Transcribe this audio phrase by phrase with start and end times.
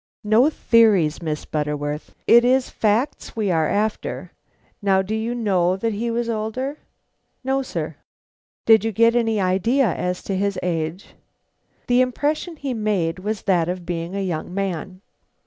[0.23, 4.31] "No theories, Miss Butterworth; it is facts we are after.
[4.81, 6.79] Now, do you know that he was older?"
[7.43, 7.97] "No, sir."
[8.65, 11.13] "Did you get any idea as to his age?"
[11.85, 15.01] "The impression he made was that of being a young man."